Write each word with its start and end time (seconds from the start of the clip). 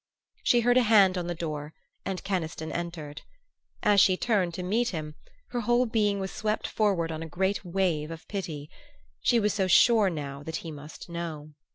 She 0.41 0.61
heard 0.61 0.77
a 0.77 0.81
hand 0.89 1.15
on 1.15 1.27
the 1.27 1.35
door 1.35 1.75
and 2.05 2.23
Keniston 2.23 2.71
entered. 2.71 3.21
As 3.83 4.01
she 4.01 4.17
turned 4.17 4.55
to 4.55 4.63
meet 4.63 4.89
him 4.89 5.13
her 5.49 5.61
whole 5.61 5.85
being 5.85 6.19
was 6.19 6.31
swept 6.31 6.65
forward 6.65 7.11
on 7.11 7.21
a 7.21 7.29
great 7.29 7.63
wave 7.63 8.09
of 8.09 8.27
pity: 8.27 8.71
she 9.19 9.39
was 9.39 9.53
so 9.53 9.67
sure, 9.67 10.09
now, 10.09 10.41
that 10.41 10.55
he 10.65 10.71
must 10.71 11.07
know. 11.07 11.53